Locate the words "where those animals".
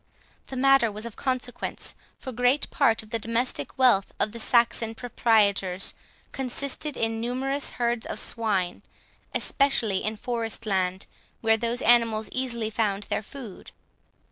11.41-12.29